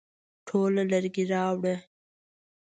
[0.47, 1.75] ټوله لرګي راوړه؟